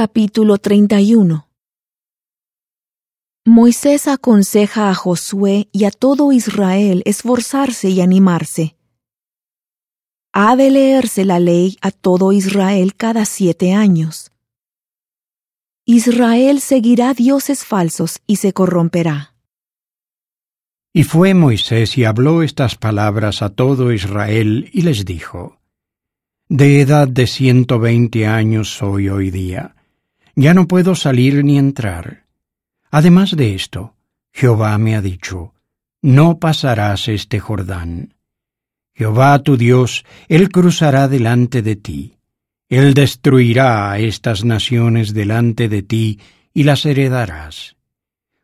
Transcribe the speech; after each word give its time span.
Capítulo 0.00 0.58
31 0.58 1.48
Moisés 3.44 4.06
aconseja 4.06 4.90
a 4.90 4.94
Josué 4.94 5.68
y 5.72 5.86
a 5.86 5.90
todo 5.90 6.30
Israel 6.30 7.02
esforzarse 7.04 7.88
y 7.90 8.00
animarse. 8.00 8.76
Ha 10.32 10.54
de 10.54 10.70
leerse 10.70 11.24
la 11.24 11.40
ley 11.40 11.78
a 11.80 11.90
todo 11.90 12.30
Israel 12.30 12.94
cada 12.94 13.24
siete 13.24 13.72
años. 13.72 14.30
Israel 15.84 16.60
seguirá 16.60 17.12
dioses 17.12 17.64
falsos 17.64 18.20
y 18.24 18.36
se 18.36 18.52
corromperá. 18.52 19.34
Y 20.92 21.02
fue 21.02 21.34
Moisés 21.34 21.98
y 21.98 22.04
habló 22.04 22.44
estas 22.44 22.76
palabras 22.76 23.42
a 23.42 23.48
todo 23.48 23.90
Israel 23.90 24.70
y 24.72 24.82
les 24.82 25.04
dijo, 25.04 25.58
De 26.48 26.82
edad 26.82 27.08
de 27.08 27.26
ciento 27.26 27.80
veinte 27.80 28.28
años 28.28 28.68
soy 28.68 29.08
hoy 29.08 29.32
día, 29.32 29.74
ya 30.38 30.54
no 30.54 30.66
puedo 30.66 30.94
salir 30.94 31.44
ni 31.44 31.58
entrar. 31.58 32.24
Además 32.90 33.36
de 33.36 33.54
esto, 33.54 33.94
Jehová 34.32 34.78
me 34.78 34.96
ha 34.96 35.02
dicho, 35.02 35.54
No 36.00 36.38
pasarás 36.38 37.08
este 37.08 37.40
Jordán. 37.40 38.14
Jehová 38.94 39.38
tu 39.40 39.56
Dios, 39.56 40.04
Él 40.28 40.48
cruzará 40.50 41.08
delante 41.08 41.62
de 41.62 41.76
ti 41.76 42.18
él 42.68 42.92
destruirá 42.92 43.90
a 43.90 43.98
estas 43.98 44.44
naciones 44.44 45.14
delante 45.14 45.68
de 45.68 45.82
ti 45.82 46.20
y 46.52 46.64
las 46.64 46.84
heredarás. 46.84 47.76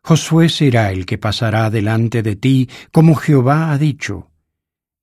Josué 0.02 0.48
será 0.48 0.92
el 0.92 1.04
que 1.04 1.18
pasará 1.18 1.68
delante 1.70 2.23
de 2.23 2.37
ti, 2.37 2.70
como 2.90 3.16
Jehová 3.16 3.70
ha 3.70 3.79
dicho. 3.79 4.30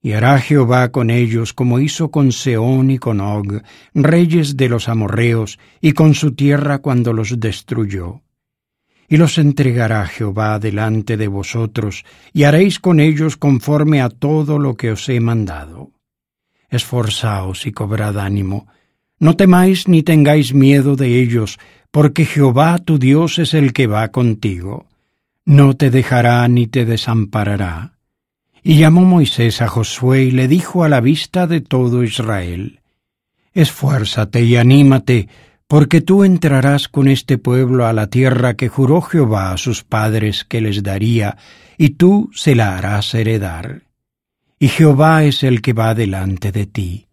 Y 0.02 0.14
hará 0.14 0.40
Jehová 0.40 0.92
con 0.92 1.10
ellos 1.10 1.54
como 1.54 1.80
hizo 1.80 2.10
con 2.10 2.32
Seón 2.32 2.90
y 2.90 2.98
con 2.98 3.22
Og, 3.22 3.62
reyes 3.94 4.58
de 4.58 4.68
los 4.68 4.90
amorreos, 4.90 5.60
y 5.80 5.94
con 5.94 6.16
su 6.16 6.34
tierra 6.34 6.80
cuando 6.80 7.14
los 7.14 7.40
destruyó. 7.40 8.22
Y 9.08 9.18
los 9.18 9.38
entregará 9.38 10.08
Jehová 10.08 10.58
delante 10.58 11.18
de 11.18 11.28
vosotros, 11.28 12.04
y 12.34 12.44
haréis 12.44 12.80
con 12.80 13.00
ellos 13.00 13.38
conforme 13.38 14.02
a 14.02 14.10
todo 14.10 14.58
lo 14.58 14.76
que 14.76 14.92
os 14.92 15.08
he 15.10 15.20
mandado. 15.20 15.92
Esforzaos 16.70 17.68
y 17.68 17.72
cobrad 17.72 18.18
ánimo, 18.18 18.68
no 19.22 19.36
temáis 19.36 19.88
ni 19.88 20.02
tengáis 20.02 20.52
miedo 20.52 20.96
de 20.96 21.22
ellos, 21.22 21.60
porque 21.92 22.26
Jehová 22.26 22.80
tu 22.80 22.98
Dios 22.98 23.38
es 23.38 23.54
el 23.54 23.72
que 23.72 23.86
va 23.86 24.08
contigo. 24.08 24.88
No 25.46 25.78
te 25.78 25.92
dejará 25.92 26.48
ni 26.48 26.66
te 26.66 26.86
desamparará. 26.86 27.94
Y 28.64 28.78
llamó 28.78 29.02
Moisés 29.02 29.62
a 29.62 29.68
Josué 29.68 30.24
y 30.24 30.32
le 30.32 30.48
dijo 30.48 30.84
a 30.84 30.90
la 30.90 31.02
vista 31.02 31.48
de 31.48 31.62
todo 31.62 32.04
Israel, 32.04 32.82
Esfuérzate 33.54 34.44
y 34.44 34.56
anímate, 34.56 35.28
porque 35.68 36.02
tú 36.02 36.24
entrarás 36.24 36.88
con 36.88 37.08
este 37.08 37.38
pueblo 37.38 37.88
a 37.88 37.94
la 37.94 38.08
tierra 38.08 38.56
que 38.56 38.70
juró 38.70 39.02
Jehová 39.02 39.52
a 39.52 39.58
sus 39.58 39.84
padres 39.84 40.44
que 40.44 40.62
les 40.62 40.84
daría, 40.84 41.38
y 41.78 41.92
tú 41.92 42.30
se 42.34 42.56
la 42.56 42.78
harás 42.78 43.14
heredar. 43.14 43.84
Y 44.60 44.68
Jehová 44.68 45.24
es 45.24 45.44
el 45.44 45.62
que 45.62 45.74
va 45.74 45.96
delante 45.96 46.52
de 46.52 46.66
ti. 46.66 47.08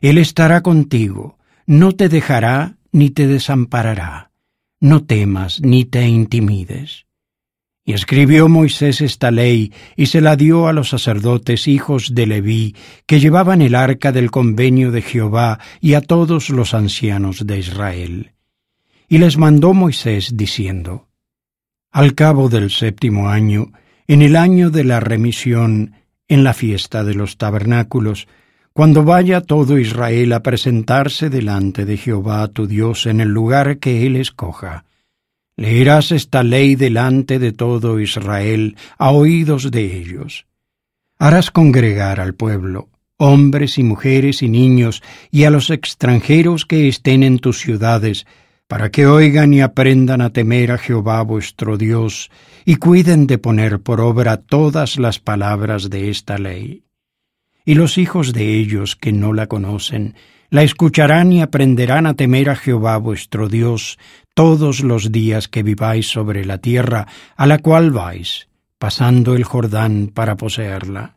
Él 0.00 0.18
estará 0.18 0.60
contigo, 0.60 1.38
no 1.66 1.92
te 1.92 2.08
dejará 2.08 2.76
ni 2.92 3.10
te 3.10 3.26
desamparará. 3.26 4.30
No 4.80 5.04
temas 5.04 5.60
ni 5.60 5.84
te 5.84 6.06
intimides. 6.08 7.06
Y 7.84 7.94
escribió 7.94 8.48
Moisés 8.48 9.00
esta 9.00 9.30
ley 9.30 9.72
y 9.96 10.06
se 10.06 10.20
la 10.20 10.36
dio 10.36 10.68
a 10.68 10.72
los 10.72 10.90
sacerdotes 10.90 11.66
hijos 11.66 12.14
de 12.14 12.26
Leví, 12.26 12.76
que 13.06 13.20
llevaban 13.20 13.62
el 13.62 13.74
arca 13.74 14.12
del 14.12 14.30
convenio 14.30 14.90
de 14.90 15.02
Jehová, 15.02 15.58
y 15.80 15.94
a 15.94 16.00
todos 16.00 16.50
los 16.50 16.74
ancianos 16.74 17.46
de 17.46 17.58
Israel. 17.58 18.32
Y 19.08 19.18
les 19.18 19.38
mandó 19.38 19.72
Moisés 19.72 20.36
diciendo, 20.36 21.08
Al 21.90 22.14
cabo 22.14 22.48
del 22.48 22.70
séptimo 22.70 23.28
año, 23.28 23.72
en 24.06 24.22
el 24.22 24.36
año 24.36 24.70
de 24.70 24.84
la 24.84 25.00
remisión, 25.00 25.94
en 26.28 26.44
la 26.44 26.52
fiesta 26.52 27.02
de 27.02 27.14
los 27.14 27.38
tabernáculos, 27.38 28.28
cuando 28.72 29.04
vaya 29.04 29.40
todo 29.40 29.78
Israel 29.78 30.32
a 30.32 30.42
presentarse 30.42 31.28
delante 31.28 31.84
de 31.84 31.96
Jehová 31.96 32.46
tu 32.48 32.66
Dios 32.66 33.06
en 33.06 33.20
el 33.20 33.28
lugar 33.28 33.78
que 33.78 34.06
él 34.06 34.16
escoja, 34.16 34.84
leerás 35.60 36.10
esta 36.10 36.42
ley 36.42 36.74
delante 36.74 37.38
de 37.38 37.52
todo 37.52 38.00
Israel 38.00 38.76
a 38.96 39.10
oídos 39.10 39.70
de 39.70 39.98
ellos. 39.98 40.46
Harás 41.18 41.50
congregar 41.50 42.18
al 42.18 42.34
pueblo, 42.34 42.88
hombres 43.18 43.76
y 43.76 43.82
mujeres 43.82 44.42
y 44.42 44.48
niños, 44.48 45.02
y 45.30 45.44
a 45.44 45.50
los 45.50 45.68
extranjeros 45.68 46.64
que 46.64 46.88
estén 46.88 47.22
en 47.22 47.40
tus 47.40 47.58
ciudades, 47.58 48.26
para 48.68 48.90
que 48.90 49.06
oigan 49.06 49.52
y 49.52 49.60
aprendan 49.60 50.22
a 50.22 50.32
temer 50.32 50.72
a 50.72 50.78
Jehová 50.78 51.20
vuestro 51.20 51.76
Dios, 51.76 52.30
y 52.64 52.76
cuiden 52.76 53.26
de 53.26 53.36
poner 53.36 53.80
por 53.80 54.00
obra 54.00 54.38
todas 54.38 54.98
las 54.98 55.18
palabras 55.18 55.90
de 55.90 56.08
esta 56.08 56.38
ley 56.38 56.84
y 57.66 57.74
los 57.74 57.98
hijos 57.98 58.32
de 58.32 58.54
ellos 58.54 58.96
que 58.96 59.12
no 59.12 59.34
la 59.34 59.46
conocen, 59.46 60.14
la 60.50 60.62
escucharán 60.62 61.32
y 61.32 61.40
aprenderán 61.40 62.06
a 62.06 62.14
temer 62.14 62.50
a 62.50 62.56
Jehová 62.56 62.96
vuestro 62.98 63.48
Dios 63.48 63.98
todos 64.34 64.80
los 64.80 65.12
días 65.12 65.48
que 65.48 65.62
viváis 65.62 66.08
sobre 66.08 66.44
la 66.44 66.58
tierra 66.58 67.06
a 67.36 67.46
la 67.46 67.58
cual 67.58 67.92
vais, 67.92 68.48
pasando 68.78 69.34
el 69.34 69.44
Jordán 69.44 70.10
para 70.12 70.36
poseerla. 70.36 71.16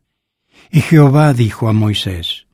Y 0.71 0.81
Jehová 0.81 1.33
dijo 1.33 1.67
a 1.67 1.73
Moisés, 1.73 2.47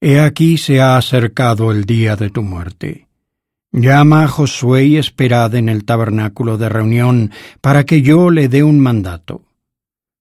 He 0.00 0.18
aquí 0.18 0.56
se 0.56 0.80
ha 0.80 0.96
acercado 0.96 1.70
el 1.70 1.84
día 1.84 2.16
de 2.16 2.30
tu 2.30 2.42
muerte. 2.42 3.06
Llama 3.72 4.24
a 4.24 4.28
Josué 4.28 4.84
y 4.86 4.96
esperad 4.96 5.54
en 5.54 5.68
el 5.68 5.84
tabernáculo 5.84 6.58
de 6.58 6.68
reunión, 6.68 7.30
para 7.60 7.84
que 7.84 8.02
yo 8.02 8.30
le 8.30 8.48
dé 8.48 8.64
un 8.64 8.80
mandato. 8.80 9.44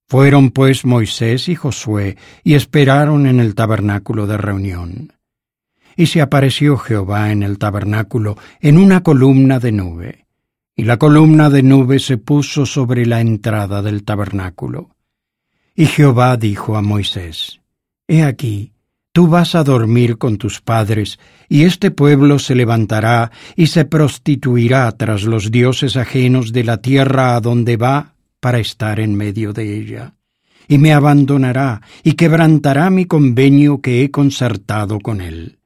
Fueron 0.08 0.52
pues 0.52 0.86
Moisés 0.86 1.50
y 1.50 1.56
Josué 1.56 2.18
y 2.44 2.56
esperaron 2.56 3.26
en 3.26 3.40
el 3.40 3.56
tabernáculo 3.56 4.28
de 4.28 4.38
reunión. 4.38 5.14
Y 6.00 6.06
se 6.06 6.22
apareció 6.22 6.78
Jehová 6.78 7.30
en 7.34 7.44
el 7.44 7.58
tabernáculo 7.58 8.38
en 8.62 8.78
una 8.78 9.04
columna 9.04 9.60
de 9.60 9.74
nube, 9.74 10.28
y 10.74 10.86
la 10.86 10.96
columna 10.96 11.50
de 11.50 11.62
nube 11.62 12.00
se 12.00 12.18
puso 12.18 12.66
sobre 12.66 13.06
la 13.06 13.20
entrada 13.20 13.82
del 13.82 14.06
tabernáculo. 14.06 14.92
Y 15.76 15.88
Jehová 15.88 16.38
dijo 16.38 16.78
a 16.78 16.82
Moisés, 16.82 17.60
He 18.08 18.24
aquí, 18.24 18.72
tú 19.12 19.28
vas 19.28 19.56
a 19.56 19.66
dormir 19.66 20.18
con 20.18 20.38
tus 20.38 20.62
padres, 20.62 21.20
y 21.50 21.64
este 21.64 21.92
pueblo 21.92 22.40
se 22.40 22.56
levantará 22.56 23.34
y 23.58 23.68
se 23.68 23.84
prostituirá 23.84 24.90
tras 24.94 25.24
los 25.24 25.52
dioses 25.52 25.98
ajenos 25.98 26.54
de 26.54 26.64
la 26.64 26.78
tierra 26.78 27.36
a 27.36 27.42
donde 27.42 27.76
va 27.76 28.14
para 28.40 28.60
estar 28.60 29.02
en 29.02 29.16
medio 29.16 29.52
de 29.52 29.78
ella, 29.78 30.16
y 30.66 30.78
me 30.78 30.94
abandonará 30.94 31.82
y 32.06 32.14
quebrantará 32.14 32.90
mi 32.90 33.04
convenio 33.04 33.82
que 33.82 34.02
he 34.02 34.12
concertado 34.12 35.02
con 35.02 35.20
él. 35.20 35.59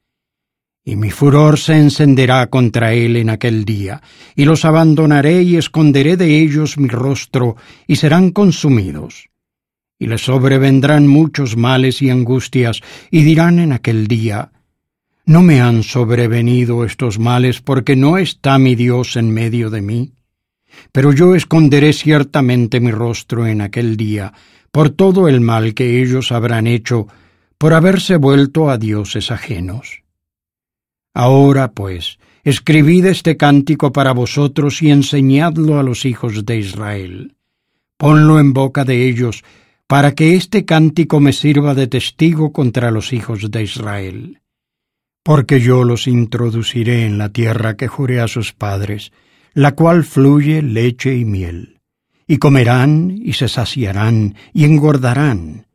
Y 0.86 0.96
mi 0.96 1.12
furor 1.12 1.58
se 1.60 1.78
encenderá 1.78 2.48
contra 2.48 2.94
él 2.94 3.16
en 3.16 3.30
aquel 3.30 3.64
día, 3.64 4.02
y 4.36 4.46
los 4.46 4.66
abandonaré 4.66 5.44
y 5.44 5.56
esconderé 5.56 6.18
de 6.18 6.40
ellos 6.40 6.78
mi 6.78 6.90
rostro, 6.90 7.56
y 7.88 7.96
serán 7.96 8.32
consumidos. 8.32 9.30
Y 9.98 10.08
les 10.08 10.22
sobrevendrán 10.22 11.08
muchos 11.08 11.56
males 11.56 12.02
y 12.02 12.10
angustias, 12.10 12.82
y 13.12 13.24
dirán 13.24 13.60
en 13.60 13.72
aquel 13.72 14.08
día, 14.08 14.52
¿No 15.26 15.42
me 15.42 15.62
han 15.62 15.84
sobrevenido 15.84 16.84
estos 16.84 17.18
males 17.18 17.62
porque 17.62 17.96
no 17.96 18.18
está 18.18 18.58
mi 18.60 18.76
Dios 18.76 19.16
en 19.16 19.32
medio 19.32 19.70
de 19.70 19.82
mí? 19.82 20.12
Pero 20.92 21.14
yo 21.14 21.34
esconderé 21.34 21.94
ciertamente 21.94 22.82
mi 22.82 22.92
rostro 22.92 23.48
en 23.48 23.62
aquel 23.62 23.96
día, 23.96 24.34
por 24.70 24.90
todo 24.90 25.30
el 25.30 25.40
mal 25.40 25.76
que 25.76 26.02
ellos 26.02 26.34
habrán 26.34 26.68
hecho, 26.68 27.08
por 27.58 27.74
haberse 27.74 28.18
vuelto 28.18 28.70
a 28.70 28.78
dioses 28.78 29.32
ajenos. 29.32 30.03
Ahora, 31.14 31.72
pues, 31.72 32.18
escribid 32.44 33.06
este 33.06 33.38
cántico 33.38 33.94
para 33.94 34.14
vosotros 34.14 34.82
y 34.82 34.90
enseñadlo 34.90 35.80
a 35.80 35.84
los 35.84 36.06
hijos 36.06 36.46
de 36.46 36.58
Israel. 36.58 37.36
Ponlo 37.98 38.40
en 38.40 38.54
boca 38.54 38.84
de 38.84 39.08
ellos, 39.08 39.44
para 39.88 40.14
que 40.14 40.36
este 40.36 40.66
cántico 40.66 41.20
me 41.20 41.34
sirva 41.34 41.76
de 41.76 41.88
testigo 41.88 42.52
contra 42.52 42.90
los 42.90 43.14
hijos 43.14 43.52
de 43.52 43.64
Israel. 43.64 44.42
Porque 45.24 45.62
yo 45.62 45.84
los 45.84 46.08
introduciré 46.08 47.06
en 47.06 47.18
la 47.18 47.30
tierra 47.30 47.78
que 47.78 47.88
juré 47.88 48.20
a 48.20 48.28
sus 48.28 48.54
padres, 48.54 49.12
la 49.54 49.74
cual 49.74 50.04
fluye 50.04 50.62
leche 50.64 51.16
y 51.16 51.26
miel. 51.26 51.80
Y 52.26 52.38
comerán 52.38 53.16
y 53.24 53.34
se 53.34 53.48
saciarán 53.48 54.36
y 54.54 54.66
engordarán, 54.66 55.68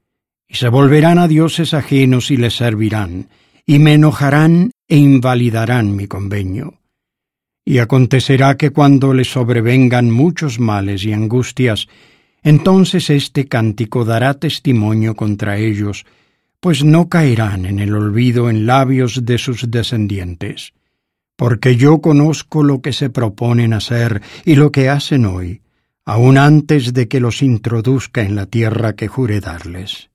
y 0.49 0.57
se 0.57 0.69
volverán 0.69 1.19
a 1.19 1.29
dioses 1.29 1.73
ajenos 1.73 2.31
y 2.31 2.37
les 2.39 2.57
servirán, 2.57 3.29
y 3.65 3.79
me 3.79 3.95
enojarán 3.95 4.73
e 4.89 4.97
invalidarán 4.97 5.95
mi 5.95 6.07
convenio. 6.07 6.81
Y 7.65 7.79
acontecerá 7.79 8.57
que 8.57 8.71
cuando 8.71 9.13
les 9.13 9.31
sobrevengan 9.31 10.11
muchos 10.11 10.59
males 10.59 11.05
y 11.05 11.13
angustias, 11.13 11.87
entonces 12.43 13.11
este 13.11 13.47
cántico 13.47 14.05
dará 14.05 14.35
testimonio 14.35 15.15
contra 15.15 15.59
ellos, 15.59 16.07
pues 16.61 16.83
no 16.83 17.09
caerán 17.09 17.67
en 17.67 17.79
el 17.79 17.95
olvido 17.95 18.49
en 18.49 18.67
labios 18.67 19.25
de 19.25 19.39
sus 19.39 19.71
descendientes 19.71 20.73
porque 21.39 21.77
yo 21.77 22.01
conozco 22.01 22.65
lo 22.65 22.83
que 22.83 22.93
se 22.93 23.11
proponen 23.11 23.73
hacer 23.73 24.23
y 24.45 24.57
lo 24.57 24.73
que 24.73 24.89
hacen 24.89 25.25
hoy, 25.25 25.63
aun 26.05 26.37
antes 26.37 26.93
de 26.93 27.07
que 27.07 27.21
los 27.21 27.43
introduzca 27.43 28.23
en 28.23 28.35
la 28.35 28.47
tierra 28.47 28.97
que 28.97 29.07
juré 29.07 29.39
darles. 29.39 30.11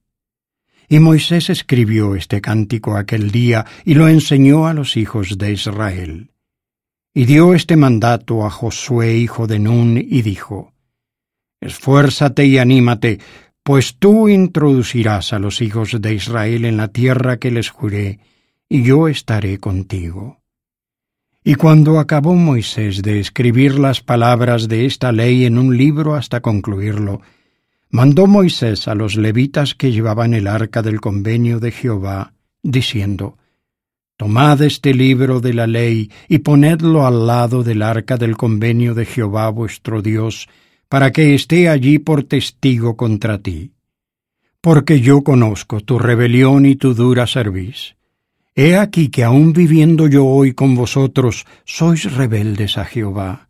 Y 0.89 0.99
Moisés 0.99 1.49
escribió 1.49 2.15
este 2.15 2.41
cántico 2.41 2.97
aquel 2.97 3.31
día 3.31 3.65
y 3.85 3.93
lo 3.93 4.07
enseñó 4.07 4.67
a 4.67 4.73
los 4.73 4.97
hijos 4.97 5.37
de 5.37 5.51
Israel. 5.51 6.31
Y 7.13 7.25
dio 7.25 7.53
este 7.53 7.75
mandato 7.75 8.45
a 8.45 8.49
Josué 8.49 9.17
hijo 9.17 9.47
de 9.47 9.59
Nun 9.59 9.97
y 9.97 10.21
dijo, 10.21 10.73
Esfuérzate 11.61 12.45
y 12.45 12.57
anímate, 12.57 13.19
pues 13.63 13.95
tú 13.97 14.27
introducirás 14.27 15.31
a 15.31 15.39
los 15.39 15.61
hijos 15.61 15.95
de 16.01 16.13
Israel 16.13 16.65
en 16.65 16.75
la 16.75 16.89
tierra 16.89 17.37
que 17.37 17.51
les 17.51 17.69
juré, 17.69 18.19
y 18.67 18.83
yo 18.83 19.07
estaré 19.07 19.59
contigo. 19.59 20.41
Y 21.45 21.55
cuando 21.55 21.99
acabó 21.99 22.35
Moisés 22.35 23.01
de 23.01 23.19
escribir 23.19 23.77
las 23.77 24.01
palabras 24.01 24.67
de 24.67 24.85
esta 24.85 25.11
ley 25.11 25.45
en 25.45 25.57
un 25.57 25.77
libro 25.77 26.15
hasta 26.15 26.41
concluirlo, 26.41 27.21
mandó 27.93 28.25
Moisés 28.25 28.87
a 28.87 28.95
los 28.95 29.15
levitas 29.17 29.75
que 29.75 29.91
llevaban 29.91 30.33
el 30.33 30.47
arca 30.47 30.81
del 30.81 30.99
convenio 30.99 31.59
de 31.59 31.71
Jehová, 31.71 32.33
diciendo, 32.63 33.37
Tomad 34.17 34.63
este 34.63 34.95
libro 34.95 35.39
de 35.41 35.53
la 35.53 35.67
ley 35.67 36.09
y 36.27 36.39
ponedlo 36.39 37.05
al 37.05 37.27
lado 37.27 37.61
del 37.61 37.83
arca 37.83 38.17
del 38.17 38.35
convenio 38.35 38.95
de 38.95 39.05
Jehová 39.05 39.49
vuestro 39.49 40.01
Dios, 40.01 40.49
para 40.89 41.11
que 41.11 41.35
esté 41.35 41.69
allí 41.69 41.99
por 41.99 42.23
testigo 42.23 42.97
contra 42.97 43.37
ti. 43.37 43.73
Porque 44.59 44.99
yo 44.99 45.23
conozco 45.23 45.79
tu 45.79 45.99
rebelión 45.99 46.65
y 46.65 46.75
tu 46.75 46.95
dura 46.95 47.27
cerviz. 47.27 47.95
He 48.55 48.75
aquí 48.75 49.09
que 49.09 49.23
aun 49.23 49.53
viviendo 49.53 50.07
yo 50.07 50.25
hoy 50.25 50.55
con 50.55 50.73
vosotros, 50.73 51.45
sois 51.63 52.11
rebeldes 52.11 52.79
a 52.79 52.85
Jehová. 52.85 53.49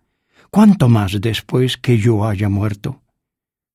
¿Cuánto 0.50 0.90
más 0.90 1.22
después 1.22 1.78
que 1.78 1.98
yo 1.98 2.28
haya 2.28 2.50
muerto? 2.50 3.03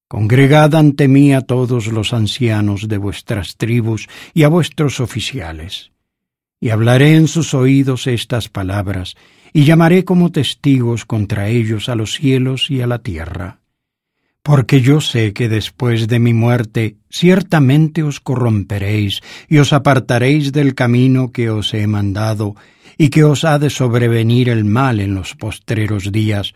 Congregad 0.08 0.74
ante 0.74 1.06
mí 1.06 1.34
a 1.34 1.42
todos 1.42 1.88
los 1.88 2.14
ancianos 2.14 2.88
de 2.88 2.96
vuestras 2.96 3.56
tribus 3.56 4.08
y 4.32 4.44
a 4.44 4.48
vuestros 4.48 5.00
oficiales. 5.00 5.92
Y 6.60 6.70
hablaré 6.70 7.14
en 7.14 7.28
sus 7.28 7.52
oídos 7.52 8.06
estas 8.06 8.48
palabras, 8.48 9.16
y 9.52 9.64
llamaré 9.64 10.04
como 10.04 10.32
testigos 10.32 11.04
contra 11.04 11.48
ellos 11.48 11.90
a 11.90 11.94
los 11.94 12.14
cielos 12.14 12.70
y 12.70 12.80
a 12.80 12.86
la 12.86 13.00
tierra. 13.00 13.60
Porque 14.42 14.80
yo 14.80 15.02
sé 15.02 15.34
que 15.34 15.50
después 15.50 16.08
de 16.08 16.18
mi 16.18 16.32
muerte 16.32 16.96
ciertamente 17.10 18.02
os 18.02 18.18
corromperéis 18.18 19.20
y 19.46 19.58
os 19.58 19.74
apartaréis 19.74 20.52
del 20.52 20.74
camino 20.74 21.32
que 21.32 21.50
os 21.50 21.74
he 21.74 21.86
mandado, 21.86 22.56
y 22.96 23.10
que 23.10 23.24
os 23.24 23.44
ha 23.44 23.58
de 23.58 23.68
sobrevenir 23.68 24.48
el 24.48 24.64
mal 24.64 25.00
en 25.00 25.14
los 25.14 25.34
postreros 25.34 26.10
días, 26.12 26.54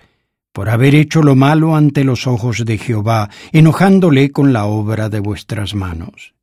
por 0.52 0.69
haber 0.69 0.94
hecho 0.94 1.22
lo 1.22 1.34
malo 1.34 1.75
ante 1.75 2.04
los 2.04 2.26
ojos 2.26 2.64
de 2.64 2.78
Jehová, 2.78 3.31
enojándole 3.52 4.31
con 4.31 4.52
la 4.52 4.66
obra 4.66 5.08
de 5.08 5.20
vuestras 5.20 5.75
manos. 5.75 6.34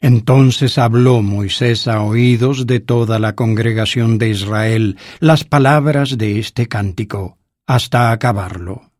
Entonces 0.00 0.78
habló 0.78 1.22
Moisés 1.22 1.86
a 1.88 2.02
oídos 2.02 2.66
de 2.66 2.80
toda 2.80 3.18
la 3.18 3.34
congregación 3.34 4.18
de 4.18 4.30
Israel 4.30 4.96
las 5.20 5.44
palabras 5.44 6.18
de 6.18 6.38
este 6.40 6.66
cántico, 6.66 7.38
hasta 7.66 8.10
acabarlo. 8.10 8.91